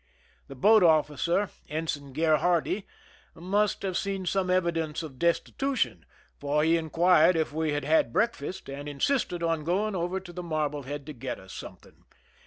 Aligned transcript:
The 0.47 0.55
boat 0.55 0.81
officer. 0.81 1.51
Ensign 1.69 2.11
Gherardi, 2.11 2.87
must 3.35 3.83
have 3.83 3.95
seen 3.95 4.25
some 4.25 4.49
evidence 4.49 5.03
of 5.03 5.19
destitution, 5.19 6.07
for 6.39 6.63
he 6.63 6.75
inquired 6.75 7.35
if 7.35 7.53
we 7.53 7.73
had 7.73 7.85
had 7.85 8.11
brealdast, 8.11 8.67
and 8.67 8.89
insisted 8.89 9.43
on 9.43 9.63
going 9.63 9.93
over 9.95 10.19
to 10.19 10.33
the 10.33 10.41
Marblehead 10.41 11.05
to 11.05 11.13
get 11.13 11.39
us 11.39 11.53
something. 11.53 12.05